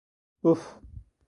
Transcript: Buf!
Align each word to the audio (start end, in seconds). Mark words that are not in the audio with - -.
Buf! 0.43 0.65